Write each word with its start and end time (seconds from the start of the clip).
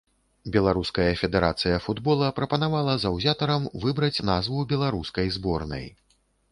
Беларуская 0.53 1.11
федэрацыя 1.19 1.77
футбола 1.87 2.31
прапанавала 2.39 2.97
заўзятарам 3.05 3.69
выбраць 3.85 4.23
назву 4.35 4.69
беларускай 4.75 5.27
зборнай. 5.39 5.87